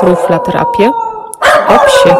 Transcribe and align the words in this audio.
Truflaterapię 0.00 0.90
o 1.68 1.78
psie. 1.86 2.16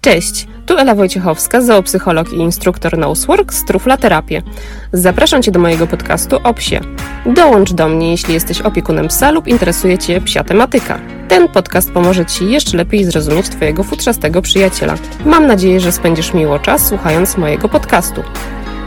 Cześć, 0.00 0.46
tu 0.66 0.78
Ela 0.78 0.94
Wojciechowska, 0.94 1.60
zoopsycholog 1.60 2.32
i 2.32 2.36
instruktor 2.36 2.98
Nosework 2.98 3.52
z 3.52 3.64
Truflaterapię. 3.64 4.42
Zapraszam 4.92 5.42
Cię 5.42 5.50
do 5.50 5.60
mojego 5.60 5.86
podcastu 5.86 6.36
o 6.44 6.54
psie. 6.54 6.80
Dołącz 7.26 7.72
do 7.72 7.88
mnie, 7.88 8.10
jeśli 8.10 8.34
jesteś 8.34 8.60
opiekunem 8.60 9.08
psa 9.08 9.30
lub 9.30 9.48
interesuje 9.48 9.98
Cię 9.98 10.20
psia 10.20 10.44
tematyka. 10.44 10.98
Ten 11.28 11.48
podcast 11.48 11.92
pomoże 11.92 12.26
Ci 12.26 12.50
jeszcze 12.50 12.76
lepiej 12.76 13.04
zrozumieć 13.04 13.48
Twojego 13.48 13.82
futrzastego 13.82 14.42
przyjaciela. 14.42 14.94
Mam 15.24 15.46
nadzieję, 15.46 15.80
że 15.80 15.92
spędzisz 15.92 16.34
miło 16.34 16.58
czas 16.58 16.86
słuchając 16.86 17.36
mojego 17.36 17.68
podcastu. 17.68 18.22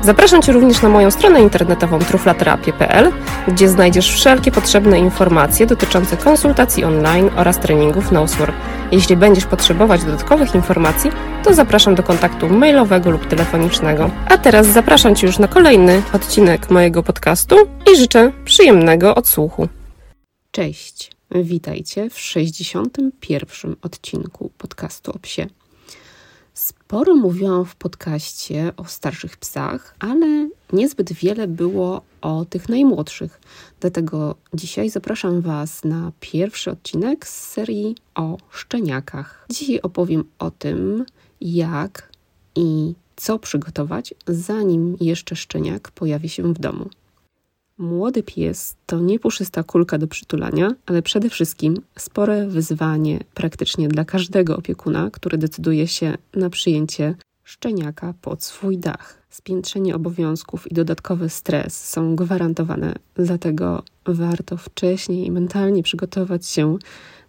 Zapraszam 0.04 0.41
Cię 0.41 0.51
również 0.51 0.81
na 0.81 0.89
moją 0.89 1.11
stronę 1.11 1.41
internetową 1.41 1.99
truflaterapię.pl, 1.99 3.11
gdzie 3.47 3.69
znajdziesz 3.69 4.11
wszelkie 4.13 4.51
potrzebne 4.51 5.00
informacje 5.00 5.65
dotyczące 5.65 6.18
konsultacji 6.18 6.83
online 6.83 7.29
oraz 7.36 7.59
treningów 7.59 8.11
Nosework. 8.11 8.55
Jeśli 8.92 9.18
będziesz 9.18 9.45
potrzebować 9.45 10.04
dodatkowych 10.04 10.55
informacji, 10.55 11.11
to 11.43 11.54
zapraszam 11.54 11.95
do 11.95 12.04
kontaktu 12.04 12.50
mailowego 12.50 13.11
lub 13.11 13.28
telefonicznego. 13.28 14.09
A 14.29 14.37
teraz 14.37 14.68
zapraszam 14.68 15.15
Cię 15.15 15.28
już 15.28 15.39
na 15.39 15.47
kolejny 15.47 16.01
odcinek 16.14 16.70
mojego 16.70 17.04
podcastu 17.04 17.56
i 17.93 17.97
życzę 17.97 18.31
przyjemnego 18.45 19.15
odsłuchu. 19.15 19.67
Cześć, 20.51 21.11
witajcie 21.31 22.09
w 22.09 22.20
61. 22.20 23.75
odcinku 23.81 24.51
podcastu 24.57 25.11
o 25.11 25.20
psie. 25.20 25.47
Sporo 26.54 27.16
mówiłam 27.16 27.66
w 27.66 27.75
podcaście 27.75 28.74
o 28.78 28.86
starszych 28.86 29.38
psach, 29.38 29.96
ale 30.00 30.50
niezbyt 30.74 31.14
wiele 31.14 31.48
było 31.48 32.02
o 32.22 32.45
tych 32.45 32.70
najmłodszych. 32.70 33.42
Dlatego 33.80 34.36
dzisiaj 34.53 34.89
zapraszam 34.89 35.42
Was 35.42 35.84
na 35.84 36.12
pierwszy 36.20 36.72
odcinek 36.72 37.28
z 37.28 37.52
serii 37.52 37.95
o 38.16 38.38
szczeniakach. 38.50 39.45
Dzisiaj 39.50 39.82
opowiem 39.82 40.23
o 40.40 40.52
tym, 40.52 41.06
jak 41.42 42.10
i 42.56 42.94
co 43.16 43.40
przygotować, 43.40 44.14
zanim 44.28 44.98
jeszcze 45.02 45.36
szczeniak 45.36 45.92
pojawi 45.92 46.30
się 46.30 46.54
w 46.54 46.60
domu. 46.60 46.90
Młody 47.84 48.23
pies 48.23 48.76
to 48.86 49.00
nie 49.00 49.20
puszysta 49.20 49.64
kulka 49.64 49.98
do 49.98 50.08
przytulania, 50.08 50.72
ale 50.86 51.02
przede 51.02 51.30
wszystkim 51.30 51.81
spore 52.00 52.48
wyzwanie 52.48 53.20
praktycznie 53.34 53.88
dla 53.88 54.06
każdego 54.06 54.58
opiekuna, 54.58 55.09
który 55.12 55.38
decyduje 55.38 55.88
się 55.88 56.17
na 56.36 56.50
przyjęcie 56.50 57.16
szczeniaka 57.44 58.14
pod 58.22 58.44
swój 58.44 58.78
dach. 58.78 59.23
Spiętrzenie 59.30 59.95
obowiązków 59.95 60.72
i 60.72 60.73
dodatkowy 60.73 61.30
stres 61.30 61.89
są 61.89 62.16
gwarantowane, 62.16 62.95
dlatego 63.16 63.84
warto 64.06 64.58
wcześniej 64.58 65.31
mentalnie 65.31 65.84
przygotować 65.84 66.48
się 66.48 66.78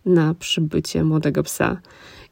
na 0.06 0.34
przybycie 0.34 1.04
młodego 1.04 1.42
psa. 1.42 1.80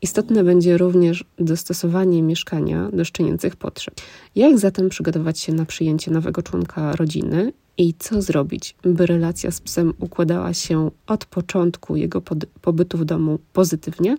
Istotne 0.02 0.44
będzie 0.44 0.78
również 0.78 1.24
dostosowanie 1.38 2.22
mieszkania 2.22 2.90
do 2.92 3.04
szczenięcych 3.04 3.56
potrzeb. 3.56 3.94
Jak 4.36 4.58
zatem 4.58 4.88
przygotować 4.88 5.40
się 5.40 5.52
na 5.52 5.64
przyjęcie 5.64 6.10
nowego 6.10 6.42
członka 6.42 6.96
rodziny 6.96 7.52
i 7.78 7.94
co 7.98 8.22
zrobić, 8.22 8.76
by 8.82 9.06
relacja 9.06 9.50
z 9.50 9.60
psem 9.60 9.94
układała 9.98 10.54
się 10.54 10.90
od 11.06 11.24
początku 11.24 11.96
jego 11.96 12.22
pobytu 12.60 12.98
w 12.98 13.04
domu 13.04 13.38
pozytywnie? 13.52 14.16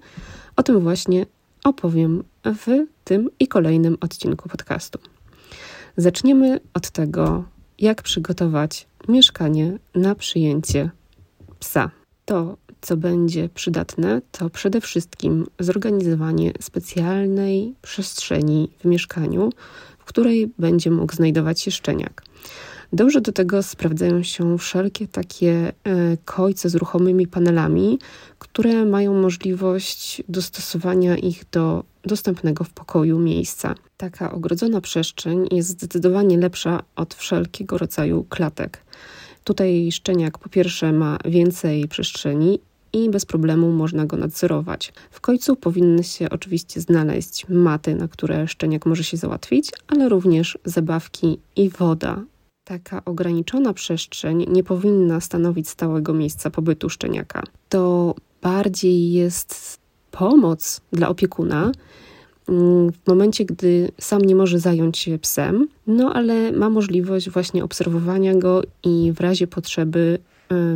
O 0.55 0.63
tym 0.63 0.79
właśnie 0.79 1.25
opowiem 1.63 2.23
w 2.45 2.67
tym 3.03 3.29
i 3.39 3.47
kolejnym 3.47 3.97
odcinku 4.01 4.49
podcastu. 4.49 4.99
Zaczniemy 5.97 6.59
od 6.73 6.89
tego, 6.89 7.43
jak 7.79 8.01
przygotować 8.01 8.87
mieszkanie 9.07 9.79
na 9.95 10.15
przyjęcie 10.15 10.89
psa. 11.59 11.91
To, 12.25 12.57
co 12.83 12.97
będzie 12.97 13.49
przydatne, 13.49 14.21
to 14.31 14.49
przede 14.49 14.81
wszystkim 14.81 15.45
zorganizowanie 15.59 16.51
specjalnej 16.61 17.75
przestrzeni 17.81 18.69
w 18.79 18.85
mieszkaniu, 18.85 19.49
w 19.99 20.05
której 20.05 20.53
będzie 20.59 20.91
mógł 20.91 21.15
znajdować 21.15 21.61
się 21.61 21.71
szczeniak. 21.71 22.23
Dobrze 22.93 23.21
do 23.21 23.31
tego 23.31 23.63
sprawdzają 23.63 24.23
się 24.23 24.57
wszelkie 24.57 25.07
takie 25.07 25.73
e, 25.83 26.17
kojce 26.25 26.69
z 26.69 26.75
ruchomymi 26.75 27.27
panelami, 27.27 27.99
które 28.39 28.85
mają 28.85 29.13
możliwość 29.13 30.23
dostosowania 30.29 31.17
ich 31.17 31.43
do 31.51 31.83
dostępnego 32.05 32.63
w 32.63 32.69
pokoju 32.69 33.19
miejsca. 33.19 33.75
Taka 33.97 34.31
ogrodzona 34.31 34.81
przestrzeń 34.81 35.47
jest 35.51 35.69
zdecydowanie 35.69 36.37
lepsza 36.37 36.83
od 36.95 37.13
wszelkiego 37.13 37.77
rodzaju 37.77 38.23
klatek. 38.29 38.83
Tutaj 39.43 39.91
szczeniak 39.91 40.37
po 40.37 40.49
pierwsze 40.49 40.91
ma 40.91 41.17
więcej 41.25 41.87
przestrzeni 41.87 42.59
i 42.93 43.09
bez 43.09 43.25
problemu 43.25 43.71
można 43.71 44.05
go 44.05 44.17
nadzorować. 44.17 44.93
W 45.11 45.21
końcu 45.21 45.55
powinny 45.55 46.03
się 46.03 46.29
oczywiście 46.29 46.81
znaleźć 46.81 47.49
maty, 47.49 47.95
na 47.95 48.07
które 48.07 48.47
szczeniak 48.47 48.85
może 48.85 49.03
się 49.03 49.17
załatwić, 49.17 49.71
ale 49.87 50.09
również 50.09 50.57
zabawki 50.65 51.39
i 51.55 51.69
woda. 51.69 52.23
Taka 52.63 53.05
ograniczona 53.05 53.73
przestrzeń 53.73 54.45
nie 54.49 54.63
powinna 54.63 55.21
stanowić 55.21 55.69
stałego 55.69 56.13
miejsca 56.13 56.49
pobytu 56.49 56.89
szczeniaka. 56.89 57.43
To 57.69 58.15
bardziej 58.41 59.11
jest 59.11 59.79
pomoc 60.11 60.81
dla 60.91 61.09
opiekuna, 61.09 61.71
mm, 62.49 62.91
w 62.91 63.07
momencie, 63.07 63.45
gdy 63.45 63.91
sam 63.99 64.21
nie 64.21 64.35
może 64.35 64.59
zająć 64.59 64.97
się 64.97 65.17
psem, 65.17 65.67
no 65.87 66.13
ale 66.13 66.51
ma 66.51 66.69
możliwość 66.69 67.29
właśnie 67.29 67.63
obserwowania 67.63 68.35
go 68.35 68.61
i 68.83 69.11
w 69.15 69.19
razie 69.19 69.47
potrzeby 69.47 70.19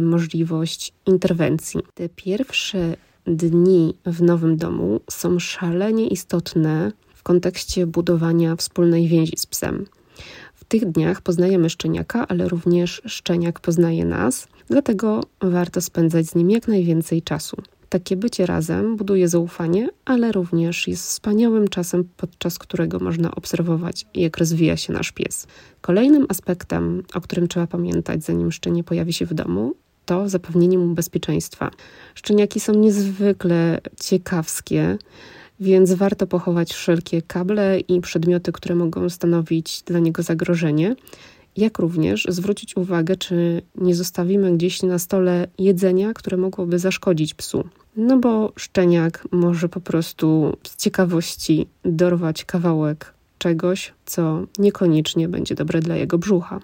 możliwość 0.02 0.94
interwencji. 1.06 1.80
Te 1.94 2.10
pierwsze 2.10 2.96
dni 3.28 3.94
w 4.06 4.22
nowym 4.22 4.58
domu 4.58 5.00
są 5.10 5.40
szalenie 5.40 6.08
istotne 6.08 6.92
w 7.14 7.24
kontekście 7.24 7.88
budowania 7.88 8.56
wspólnej 8.56 9.08
więzi 9.08 9.34
z 9.38 9.46
psem. 9.46 9.86
W 10.54 10.64
tych 10.66 10.92
dniach 10.92 11.22
poznajemy 11.22 11.70
szczeniaka, 11.70 12.28
ale 12.28 12.50
również 12.50 13.02
szczeniak 13.06 13.60
poznaje 13.60 14.06
nas, 14.06 14.48
dlatego 14.68 15.24
warto 15.42 15.82
spędzać 15.82 16.26
z 16.26 16.36
nim 16.36 16.52
jak 16.52 16.68
najwięcej 16.68 17.22
czasu. 17.22 17.58
Takie 17.90 18.18
bycie 18.18 18.46
razem 18.46 18.98
buduje 18.98 19.28
zaufanie, 19.28 19.90
ale 20.06 20.32
również 20.32 20.88
jest 20.88 21.08
wspaniałym 21.08 21.68
czasem, 21.68 22.10
podczas 22.18 22.60
którego 22.60 23.00
można 23.00 23.36
obserwować, 23.36 24.06
jak 24.14 24.38
rozwija 24.38 24.78
się 24.78 24.94
nasz 24.94 25.12
pies. 25.12 25.48
Kolejnym 25.82 26.26
aspektem, 26.30 27.04
o 27.14 27.22
którym 27.22 27.48
trzeba 27.48 27.68
pamiętać, 27.68 28.24
zanim 28.24 28.52
szczenie 28.52 28.84
pojawi 28.84 29.14
się 29.14 29.26
w 29.26 29.34
domu, 29.34 29.74
to 30.06 30.30
zapewnienie 30.30 30.78
mu 30.78 30.94
bezpieczeństwa. 30.94 31.72
Szczeniaki 32.16 32.60
są 32.60 32.74
niezwykle 32.74 33.82
ciekawskie, 34.00 34.98
więc 35.60 35.94
warto 35.94 36.28
pochować 36.28 36.74
wszelkie 36.74 37.22
kable 37.22 37.80
i 37.80 38.02
przedmioty, 38.02 38.52
które 38.52 38.76
mogą 38.76 39.10
stanowić 39.10 39.84
dla 39.86 40.00
niego 40.00 40.24
zagrożenie 40.24 40.96
jak 41.58 41.80
również 41.80 42.26
zwrócić 42.30 42.78
uwagę, 42.78 43.16
czy 43.16 43.62
nie 43.76 43.96
zostawimy 43.96 44.58
gdzieś 44.58 44.84
na 44.84 45.00
stole 45.00 45.48
jedzenia, 45.58 46.14
które 46.14 46.38
mogłoby 46.38 46.80
zaszkodzić 46.80 47.34
psu. 47.34 47.64
No 47.96 48.18
bo 48.18 48.54
szczeniak 48.56 49.28
może 49.32 49.70
po 49.70 49.82
prostu 49.82 50.58
z 50.68 50.78
ciekawości 50.78 51.68
dorwać 51.86 52.46
kawałek 52.46 53.14
czegoś, 53.38 53.94
co 54.06 54.44
niekoniecznie 54.60 55.30
będzie 55.30 55.56
dobre 55.56 55.80
dla 55.80 55.96
jego 55.96 56.18
brzucha. 56.18 56.60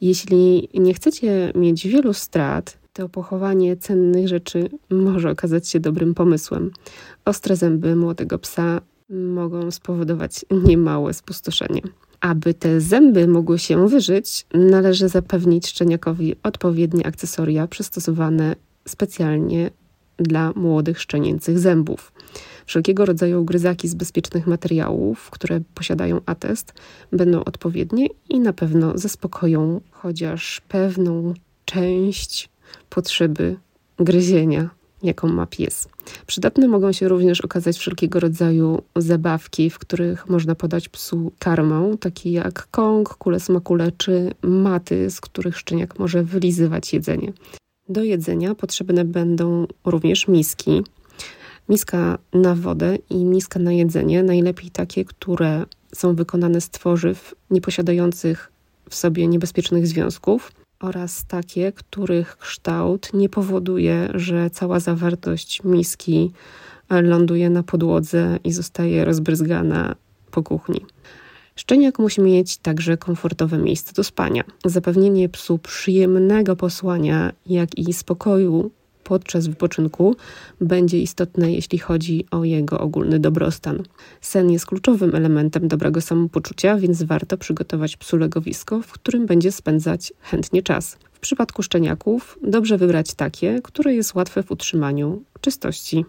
Jeśli 0.00 0.68
nie 0.74 0.94
chcecie 0.94 1.52
mieć 1.54 1.88
wielu 1.88 2.12
strat, 2.12 2.78
to 2.92 3.08
pochowanie 3.08 3.76
cennych 3.76 4.28
rzeczy 4.28 4.68
może 4.90 5.30
okazać 5.30 5.68
się 5.68 5.80
dobrym 5.80 6.14
pomysłem. 6.14 6.70
Ostre 7.24 7.56
zęby 7.56 7.96
młodego 7.96 8.38
psa 8.38 8.80
mogą 9.10 9.70
spowodować 9.70 10.44
niemałe 10.50 11.14
spustoszenie. 11.14 11.80
Aby 12.24 12.54
te 12.54 12.80
zęby 12.80 13.28
mogły 13.28 13.58
się 13.58 13.88
wyżyć, 13.88 14.46
należy 14.54 15.08
zapewnić 15.08 15.68
szczeniakowi 15.68 16.36
odpowiednie 16.42 17.06
akcesoria 17.06 17.66
przystosowane 17.66 18.56
specjalnie 18.88 19.70
dla 20.16 20.52
młodych 20.56 21.00
szczenięcych 21.00 21.58
zębów. 21.58 22.12
Wszelkiego 22.66 23.04
rodzaju 23.04 23.44
gryzaki 23.44 23.88
z 23.88 23.94
bezpiecznych 23.94 24.46
materiałów, 24.46 25.30
które 25.30 25.60
posiadają 25.74 26.20
atest, 26.26 26.72
będą 27.12 27.44
odpowiednie 27.44 28.06
i 28.28 28.40
na 28.40 28.52
pewno 28.52 28.98
zaspokoją 28.98 29.80
chociaż 29.90 30.60
pewną 30.68 31.34
część 31.64 32.48
potrzeby 32.90 33.56
gryzienia 33.98 34.70
jaką 35.04 35.28
ma 35.28 35.46
pies. 35.46 35.88
Przydatne 36.26 36.68
mogą 36.68 36.92
się 36.92 37.08
również 37.08 37.40
okazać 37.40 37.78
wszelkiego 37.78 38.20
rodzaju 38.20 38.82
zabawki, 38.96 39.70
w 39.70 39.78
których 39.78 40.28
można 40.28 40.54
podać 40.54 40.88
psu 40.88 41.32
karmę, 41.38 41.96
takie 42.00 42.32
jak 42.32 42.68
kąg, 42.70 43.08
kule 43.14 43.40
smakule 43.40 43.92
czy 43.92 44.30
maty, 44.42 45.10
z 45.10 45.20
których 45.20 45.58
szczeniak 45.58 45.98
może 45.98 46.22
wylizywać 46.22 46.92
jedzenie. 46.92 47.32
Do 47.88 48.02
jedzenia 48.02 48.54
potrzebne 48.54 49.04
będą 49.04 49.66
również 49.84 50.28
miski. 50.28 50.82
Miska 51.68 52.18
na 52.32 52.54
wodę 52.54 52.98
i 53.10 53.24
miska 53.24 53.60
na 53.60 53.72
jedzenie, 53.72 54.22
najlepiej 54.22 54.70
takie, 54.70 55.04
które 55.04 55.64
są 55.94 56.14
wykonane 56.14 56.60
z 56.60 56.70
tworzyw 56.70 57.34
nieposiadających 57.50 58.52
w 58.90 58.94
sobie 58.94 59.26
niebezpiecznych 59.26 59.86
związków 59.86 60.52
oraz 60.84 61.24
takie, 61.24 61.72
których 61.72 62.36
kształt 62.36 63.14
nie 63.14 63.28
powoduje, 63.28 64.08
że 64.14 64.50
cała 64.50 64.80
zawartość 64.80 65.64
miski 65.64 66.32
ląduje 66.90 67.50
na 67.50 67.62
podłodze 67.62 68.38
i 68.44 68.52
zostaje 68.52 69.04
rozbryzgana 69.04 69.94
po 70.30 70.42
kuchni. 70.42 70.80
Szczeniak 71.56 71.98
musi 71.98 72.20
mieć 72.20 72.56
także 72.56 72.96
komfortowe 72.96 73.58
miejsce 73.58 73.92
do 73.92 74.04
spania. 74.04 74.44
Zapewnienie 74.64 75.28
psu 75.28 75.58
przyjemnego 75.58 76.56
posłania, 76.56 77.32
jak 77.46 77.78
i 77.78 77.92
spokoju 77.92 78.70
podczas 79.04 79.46
wypoczynku 79.46 80.16
będzie 80.60 80.98
istotne, 80.98 81.52
jeśli 81.52 81.78
chodzi 81.78 82.26
o 82.30 82.44
jego 82.44 82.78
ogólny 82.78 83.18
dobrostan. 83.18 83.82
Sen 84.20 84.50
jest 84.50 84.66
kluczowym 84.66 85.14
elementem 85.14 85.68
dobrego 85.68 86.00
samopoczucia, 86.00 86.76
więc 86.76 87.02
warto 87.02 87.38
przygotować 87.38 87.96
psu 87.96 88.16
legowisko, 88.16 88.82
w 88.82 88.92
którym 88.92 89.26
będzie 89.26 89.52
spędzać 89.52 90.12
chętnie 90.20 90.62
czas. 90.62 90.96
W 91.12 91.20
przypadku 91.20 91.62
szczeniaków 91.62 92.38
dobrze 92.42 92.78
wybrać 92.78 93.14
takie, 93.14 93.60
które 93.64 93.94
jest 93.94 94.14
łatwe 94.14 94.42
w 94.42 94.50
utrzymaniu 94.50 95.22
czystości. 95.40 96.04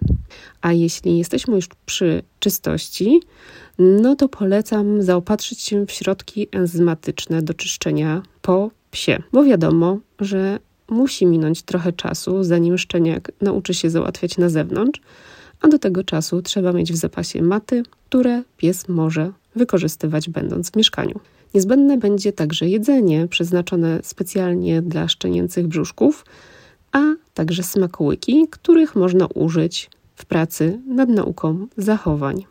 A 0.62 0.74
jeśli 0.74 1.18
jesteśmy 1.18 1.56
już 1.56 1.68
przy 1.86 2.24
czystości, 2.39 3.21
no 3.80 4.15
to 4.15 4.30
polecam 4.30 5.01
zaopatrzyć 5.01 5.62
się 5.62 5.86
w 5.86 5.92
środki 5.92 6.47
enzymatyczne 6.51 7.42
do 7.42 7.53
czyszczenia 7.53 8.21
po 8.42 8.71
psie, 8.92 9.24
bo 9.31 9.44
wiadomo, 9.44 10.00
że 10.19 10.59
musi 10.89 11.25
minąć 11.25 11.61
trochę 11.61 11.93
czasu, 11.93 12.43
zanim 12.43 12.77
szczeniak 12.77 13.31
nauczy 13.41 13.73
się 13.73 13.89
załatwiać 13.89 14.37
na 14.37 14.49
zewnątrz, 14.49 15.01
a 15.61 15.67
do 15.67 15.79
tego 15.79 16.03
czasu 16.03 16.41
trzeba 16.41 16.73
mieć 16.73 16.93
w 16.93 16.95
zapasie 16.95 17.41
maty, 17.41 17.83
które 18.09 18.43
pies 18.57 18.89
może 18.89 19.31
wykorzystywać 19.55 20.29
będąc 20.29 20.71
w 20.71 20.75
mieszkaniu. 20.75 21.19
Niezbędne 21.53 21.97
będzie 21.97 22.33
także 22.33 22.69
jedzenie 22.69 23.27
przeznaczone 23.27 23.99
specjalnie 24.03 24.81
dla 24.81 25.07
szczenięcych 25.07 25.67
brzuszków, 25.67 26.25
a 26.91 26.99
także 27.33 27.63
smakołyki, 27.63 28.47
których 28.51 28.95
można 28.95 29.25
użyć 29.25 29.89
w 30.15 30.25
pracy 30.25 30.79
nad 30.87 31.09
nauką 31.09 31.67
zachowań. 31.77 32.45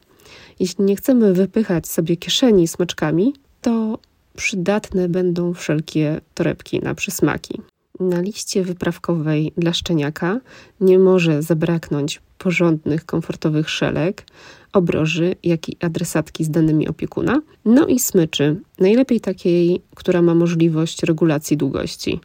Jeśli 0.60 0.84
nie 0.84 0.96
chcemy 0.96 1.32
wypychać 1.32 1.88
sobie 1.88 2.16
kieszeni 2.16 2.69
smaczkami, 2.69 3.34
to 3.60 3.98
przydatne 4.36 5.08
będą 5.08 5.54
wszelkie 5.54 6.20
torebki 6.34 6.81
na 6.81 6.94
przysmaki. 6.94 7.60
Na 8.00 8.20
liście 8.20 8.64
wyprawkowej 8.64 9.52
dla 9.56 9.73
szczeniaka 9.73 10.41
nie 10.81 10.99
może 10.99 11.43
zabraknąć 11.43 12.23
porządnych, 12.38 13.06
komfortowych 13.06 13.70
szelek, 13.70 14.26
obroży, 14.73 15.35
jak 15.43 15.69
i 15.69 15.76
adresatki 15.81 16.44
z 16.44 16.50
danymi 16.50 16.88
opiekuna, 16.88 17.41
no 17.64 17.87
i 17.87 17.99
smyczy, 17.99 18.61
najlepiej 18.79 19.20
takiej, 19.20 19.82
która 19.94 20.23
ma 20.23 20.35
możliwość 20.35 21.02
regulacji 21.02 21.56
długości. 21.56 22.20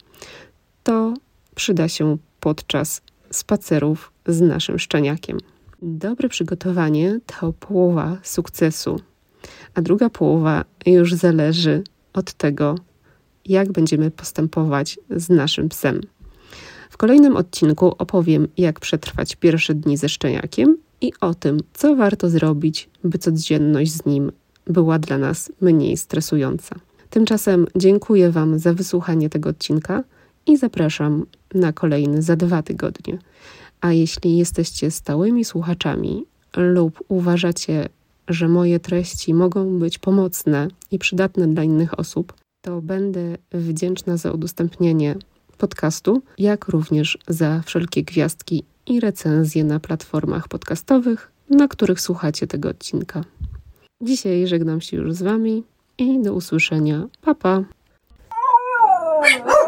To 0.82 1.14
przyda 1.54 1.88
się 1.88 2.16
podczas 2.40 3.02
spacerów 3.30 4.12
z 4.26 4.40
naszym 4.40 4.78
szczeniakiem. 4.78 5.38
Dobre 5.82 6.28
przygotowanie 6.28 7.20
to 7.26 7.52
połowa 7.52 8.18
sukcesu, 8.22 9.00
a 9.74 9.82
druga 9.82 10.10
połowa 10.10 10.64
już 10.86 11.14
zależy 11.14 11.82
od 12.12 12.32
tego, 12.32 12.74
jak 13.50 13.72
będziemy 13.72 14.10
postępować 14.10 14.98
z 15.16 15.28
naszym 15.28 15.68
psem. 15.68 16.00
W 16.90 16.96
kolejnym 16.96 17.36
odcinku 17.36 17.94
opowiem, 17.98 18.48
jak 18.58 18.80
przetrwać 18.80 19.36
pierwsze 19.36 19.74
dni 19.74 19.96
ze 19.96 20.08
szczeniakiem 20.08 20.76
i 21.00 21.12
o 21.20 21.34
tym, 21.34 21.60
co 21.74 21.96
warto 21.96 22.30
zrobić, 22.30 22.88
by 23.04 23.18
codzienność 23.18 23.92
z 23.92 24.06
nim 24.06 24.32
była 24.66 24.98
dla 24.98 25.18
nas 25.18 25.52
mniej 25.60 25.96
stresująca. 25.96 26.76
Tymczasem 27.10 27.66
dziękuję 27.76 28.30
Wam 28.30 28.58
za 28.58 28.74
wysłuchanie 28.74 29.30
tego 29.30 29.50
odcinka 29.50 30.04
i 30.46 30.56
zapraszam 30.56 31.26
na 31.54 31.72
kolejny 31.72 32.22
za 32.22 32.36
dwa 32.36 32.62
tygodnie. 32.62 33.18
A 33.80 33.92
jeśli 33.92 34.36
jesteście 34.36 34.90
stałymi 34.90 35.44
słuchaczami 35.44 36.24
lub 36.56 37.04
uważacie, 37.08 37.88
że 38.28 38.48
moje 38.48 38.80
treści 38.80 39.34
mogą 39.34 39.78
być 39.78 39.98
pomocne 39.98 40.68
i 40.90 40.98
przydatne 40.98 41.48
dla 41.48 41.64
innych 41.64 41.98
osób, 41.98 42.32
to 42.62 42.80
będę 42.80 43.36
wdzięczna 43.52 44.16
za 44.16 44.32
udostępnienie 44.32 45.16
podcastu, 45.58 46.22
jak 46.38 46.68
również 46.68 47.18
za 47.28 47.62
wszelkie 47.66 48.02
gwiazdki 48.02 48.64
i 48.86 49.00
recenzje 49.00 49.64
na 49.64 49.80
platformach 49.80 50.48
podcastowych, 50.48 51.32
na 51.50 51.68
których 51.68 52.00
słuchacie 52.00 52.46
tego 52.46 52.68
odcinka. 52.68 53.24
Dzisiaj 54.02 54.46
żegnam 54.46 54.80
się 54.80 54.96
już 54.96 55.12
z 55.12 55.22
Wami 55.22 55.64
i 55.98 56.22
do 56.22 56.34
usłyszenia. 56.34 57.06
Pa 57.22 57.34
pa! 57.34 57.64